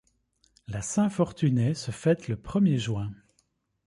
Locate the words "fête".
1.91-2.27